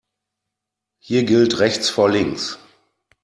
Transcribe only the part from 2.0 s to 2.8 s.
links.